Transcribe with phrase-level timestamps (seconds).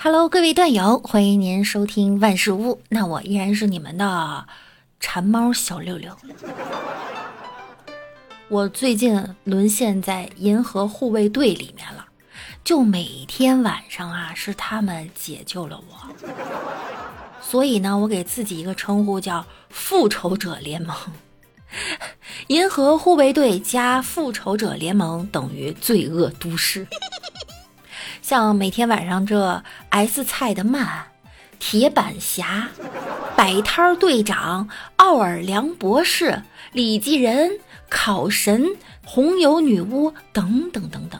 [0.00, 2.80] Hello，各位段友，欢迎您收听万事屋。
[2.88, 4.46] 那我依然是你们的
[5.00, 6.16] 馋猫小六六。
[8.46, 12.06] 我最近沦陷在银河护卫队里面了，
[12.62, 16.28] 就每天晚上啊，是他们解救了我。
[17.42, 20.96] 所以呢，我给自己一个称呼叫复仇者联盟。
[22.46, 26.86] 银河护卫队加复仇者联盟等于罪恶都市。
[28.28, 31.06] 像每天晚上这 S 菜的曼、
[31.58, 32.68] 铁板侠、
[33.34, 37.52] 摆摊队长、奥尔良博士、李继仁、
[37.88, 38.66] 烤神、
[39.02, 41.18] 红油女巫等等等等，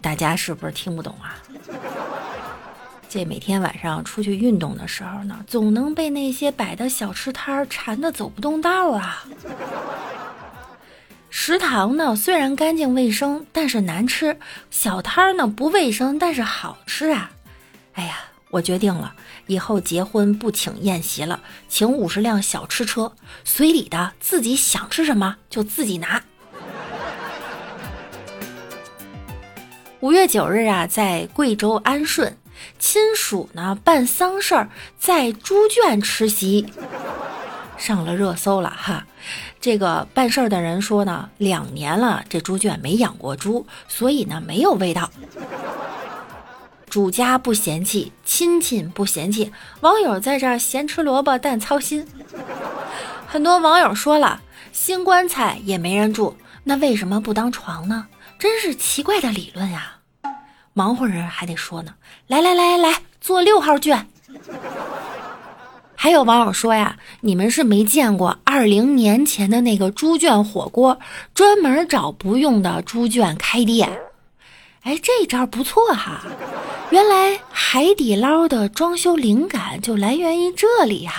[0.00, 1.34] 大家是不是听不懂啊？
[3.08, 9.24] 这每天晚上出去运动的时候呢，总能被那些摆的小吃摊馋得走不动道啊。
[11.40, 14.34] 食堂呢虽然干净卫生，但是难吃；
[14.72, 17.30] 小摊儿呢不卫生，但是好吃啊！
[17.92, 18.18] 哎呀，
[18.50, 19.14] 我决定了，
[19.46, 23.12] 以后结婚不请宴席了，请五十辆小吃车，
[23.44, 26.20] 随礼的自己想吃什么就自己拿。
[30.00, 32.36] 五月九日啊，在贵州安顺，
[32.80, 36.66] 亲属呢办丧事儿，在猪圈吃席。
[37.78, 39.06] 上了热搜了哈，
[39.60, 45.10] 这个办事儿的人说呢，两年了，这猪圈没养过猪，所以呢没有味道。
[46.90, 52.06] 主家不嫌弃，亲戚不嫌弃，网友在这儿咸吃萝卜淡操心。
[53.26, 54.40] 很多网友说了，
[54.72, 58.06] 新棺材也没人住，那为什么不当床呢？
[58.38, 59.98] 真是奇怪的理论呀！
[60.72, 61.94] 忙活人还得说呢，
[62.26, 64.06] 来来来来来，坐六号卷。
[66.00, 71.00] 还有网友说呀，你们是没见过二零年前的那个猪圈火锅，
[71.34, 73.98] 专门找不用的猪圈开店。
[74.82, 76.22] 哎，这招不错哈！
[76.90, 81.14] 原来海底捞的装修灵感就来源于这里呀。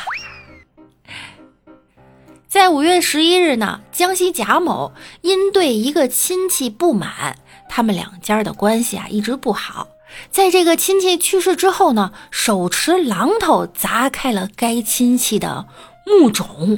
[2.47, 7.36] 在五月十一日呢，江西贾某因对一个亲戚不满，
[7.67, 9.89] 他们两家的关系啊一直不好。
[10.31, 15.67] 在这个亲戚去世之后呢，手持榔头砸开了该亲戚的
[16.05, 16.77] 墓冢，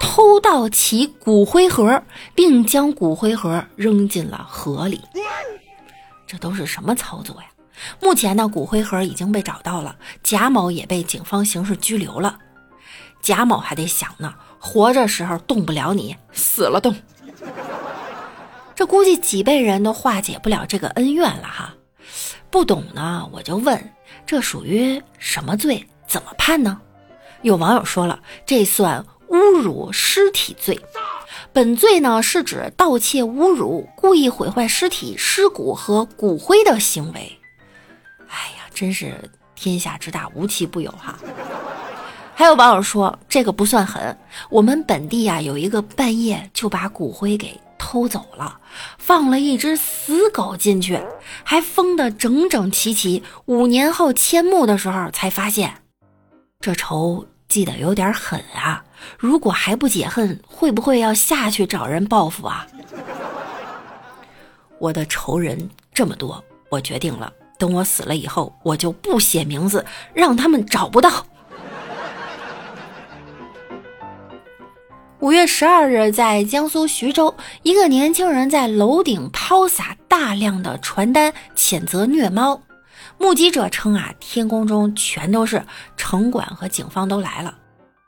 [0.00, 2.02] 偷盗其骨灰盒，
[2.34, 5.00] 并将骨灰盒扔进了河里。
[6.26, 7.48] 这都是什么操作呀？
[8.00, 12.38] 目前呢，骨灰盒已经被找到了，贾某也被警方刑事拘留了。
[13.20, 16.94] 贾某还得想呢，活着时候动不了你，死了动。
[18.74, 21.74] 这估计几辈人都化解不了这个恩怨了哈。
[22.52, 23.82] 不懂呢，我就问，
[24.26, 25.84] 这属于什么罪？
[26.06, 26.78] 怎么判呢？
[27.40, 30.78] 有网友说了，这算侮辱尸体罪。
[31.50, 37.38] 本罪呢是指盗窃、侮辱、故意毁坏尸体、尸骨和骨灰的行为。
[38.28, 39.14] 哎呀，真是
[39.54, 41.18] 天下之大，无奇不有哈。
[42.34, 44.14] 还有网友说，这个不算狠。
[44.50, 47.58] 我们本地呀有一个半夜就把骨灰给。
[47.92, 48.58] 偷走了，
[48.96, 50.98] 放了一只死狗进去，
[51.44, 53.22] 还封得整整齐齐。
[53.44, 55.74] 五年后迁墓的时候才发现，
[56.58, 58.82] 这仇记得有点狠啊！
[59.18, 62.66] 如果还不解恨，会不会要下去找人报复啊？
[64.78, 71.26] 我的仇人这么多，我决定了，等我死了以后，我就不写名字，让他们找不到。
[75.22, 82.60] 五月十二日，在江苏徐州，一个年轻人在楼顶抛洒大量的传单，谴责虐猫。
[83.18, 85.62] 目击者称啊，天空中全都是，
[85.96, 87.54] 城管和警方都来了。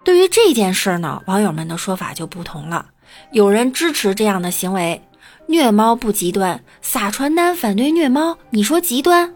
[0.02, 2.86] 对于这件事呢，网友们的说法就不同了。
[3.30, 5.00] 有人支持这样的行为，
[5.46, 9.32] 虐猫不极端，撒传单反对虐猫，你说极端？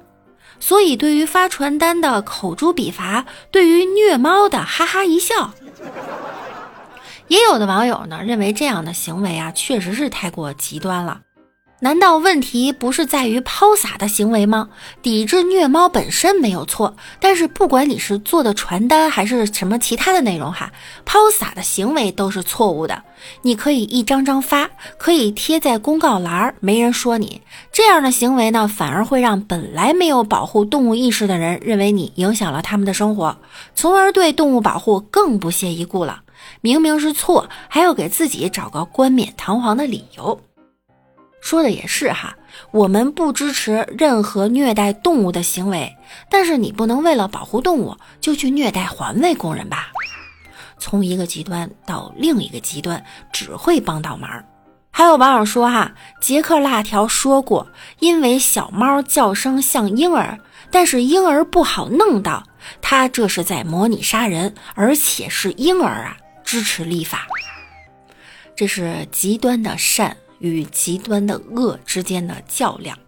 [0.58, 5.54] 所以，对于发传单的口诛笔伐，对于虐猫的哈哈一笑。
[7.28, 11.20] 也有的网友呢认为这样的行为啊确实是太过极端了，
[11.80, 14.70] 难道问题不是在于抛洒的行为吗？
[15.00, 20.72] 抵制虐猫本身没有错，但是不管你是做的传单还是什么其他的内容哈，
[21.04, 23.04] 抛洒的行为都是错误的。
[23.42, 33.38] 你可以一张张发，可以贴在公告栏，没人说你这样的行为呢，反而会让本来没有保护动物意识的人认为你影响了他们的生活，
[33.74, 36.22] 从而对动物保护更不屑一顾了。
[36.60, 40.40] 明明是错，还要给自己找个冠冕堂皇的理由。
[41.40, 42.34] 说的也是哈，
[42.72, 45.96] 我们不支持任何虐待动物的行为，
[46.28, 49.88] 但是你不能为了保护动物就去虐待环卫工人吧？
[50.80, 54.44] 从一个极端到另一个极端，只会帮倒忙。
[54.90, 57.68] 还有网友说哈，杰克辣条说过，
[58.00, 60.36] 因为小猫叫声像婴儿，
[60.72, 62.42] 但是婴儿不好弄到，
[62.80, 66.16] 他这是在模拟杀人，而且是婴儿啊，
[66.48, 67.26] 支持立法。
[68.56, 72.98] 这是极端的善与极端的恶之间的较量。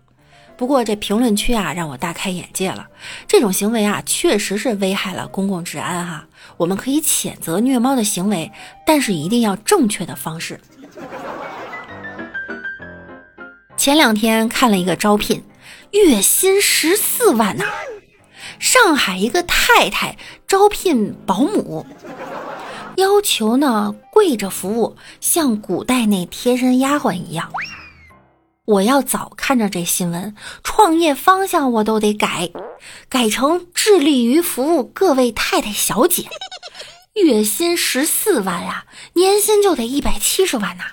[0.58, 2.86] 不过这评论区啊，让我大开眼界了，
[3.26, 6.28] 这种行为啊，确实是危害了公共治安哈。
[6.58, 8.52] 我们可以谴责虐猫的行为，
[8.86, 10.60] 但是一定要正确的方式。
[13.74, 15.42] 前两天看了一个招聘，
[15.92, 17.64] 月薪十四万呐！
[18.58, 21.86] 上海一个太太招聘保姆，
[22.96, 27.50] 要求呢跪着服务，像古代那贴身丫鬟一样。
[28.66, 32.50] 我要早看着这新闻，创业方向我都得改，
[33.08, 36.28] 改成致力于服务各位太太小姐，
[37.14, 38.84] 月薪十四万呀，
[39.14, 40.84] 年薪就得一百七十万呐！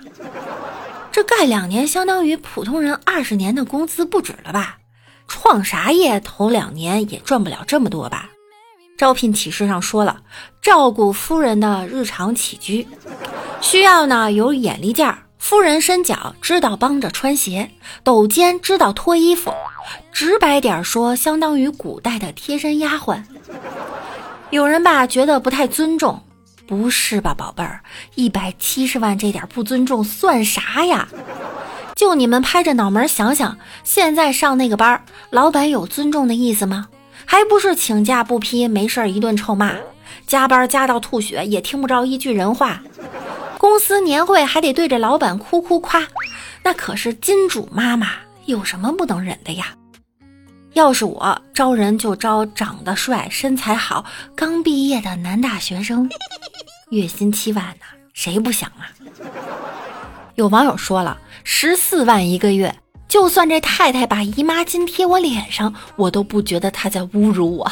[1.12, 4.78] 这干两年，相当于普通人二十年的工资不止了吧？
[5.28, 8.30] 创啥业头两年也赚不了这么多吧？
[8.98, 10.22] 招聘启事上说了，
[10.62, 12.88] 照顾夫人的日常起居，
[13.62, 17.70] 需要呢有眼力劲儿，夫人伸脚知道帮着穿鞋，
[18.04, 19.54] 抖肩知道脱衣服，
[20.12, 23.22] 直白点说，相当于古代的贴身丫鬟。
[24.50, 26.24] 有人吧觉得不太尊重。
[26.66, 27.82] 不是吧，宝贝儿，
[28.16, 31.08] 一百七十万这点不尊重算啥呀？
[31.96, 36.88] 就你们拍着脑门想想，现在上那个班，老板有尊重的意思吗？
[37.30, 39.74] 还不是请假不批，没事一顿臭骂，
[40.26, 42.82] 加班加到吐血也听不着一句人话。
[43.58, 46.08] 公司年会还得对着老板哭哭夸，
[46.64, 48.12] 那可是金主妈妈，
[48.46, 49.68] 有什么不能忍的呀？
[50.74, 56.10] 要是我招人就招长得帅、身材好、刚毕业的男大学生。
[56.92, 58.88] 月薪七万呢，谁不想啊？
[60.36, 62.74] 有网友说了，十四万一个月，
[63.08, 67.72] 就算这太太把姨妈巾贴我脸上，我都不觉得她在侮辱我。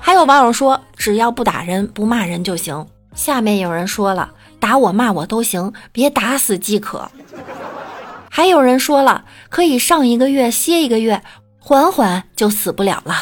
[0.00, 2.86] 还有网友说，只要不打人、不骂人就行。
[3.14, 7.10] 下面有人说了，打我骂我都行，别打死即可。
[8.30, 11.22] 还有人说了，可以上一个月歇一个月，
[11.58, 13.14] 缓缓就死不了了。